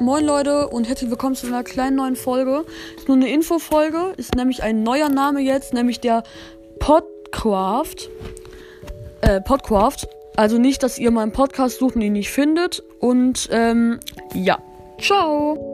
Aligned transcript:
Moin 0.00 0.24
Leute 0.24 0.68
und 0.68 0.88
herzlich 0.88 1.10
willkommen 1.10 1.34
zu 1.34 1.46
einer 1.46 1.62
kleinen 1.62 1.96
neuen 1.96 2.16
Folge. 2.16 2.64
Ist 2.96 3.08
nur 3.08 3.16
eine 3.16 3.30
Infofolge, 3.30 4.14
ist 4.16 4.34
nämlich 4.34 4.62
ein 4.62 4.82
neuer 4.82 5.08
Name 5.08 5.40
jetzt, 5.40 5.72
nämlich 5.74 6.00
der 6.00 6.22
Podcraft. 6.80 8.08
Äh, 9.20 9.40
Podcraft. 9.40 10.08
Also 10.36 10.58
nicht, 10.58 10.82
dass 10.82 10.98
ihr 10.98 11.10
meinen 11.10 11.32
Podcast 11.32 11.78
sucht 11.78 11.96
und 11.96 12.02
ihn 12.02 12.14
nicht 12.14 12.30
findet. 12.30 12.82
Und 12.98 13.48
ähm, 13.52 14.00
ja. 14.34 14.58
Ciao. 15.00 15.71